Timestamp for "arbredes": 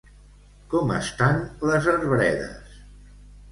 1.93-2.83